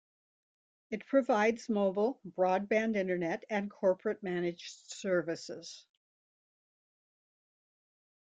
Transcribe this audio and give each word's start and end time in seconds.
It 0.89 1.05
provides 1.05 1.69
mobile, 1.69 2.19
broadband 2.27 2.95
internet 2.95 3.43
and 3.51 3.69
corporate 3.69 4.23
managed 4.23 4.89
services. 4.89 5.85